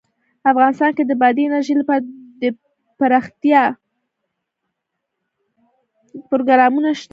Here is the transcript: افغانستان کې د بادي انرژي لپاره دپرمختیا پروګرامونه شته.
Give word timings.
افغانستان 0.51 0.91
کې 0.97 1.03
د 1.05 1.11
بادي 1.21 1.43
انرژي 1.45 1.73
لپاره 1.81 2.01
دپرمختیا 2.41 3.61
پروګرامونه 6.31 6.89
شته. 7.01 7.09